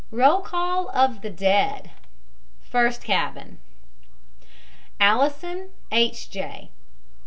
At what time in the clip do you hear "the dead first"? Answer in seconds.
1.21-3.03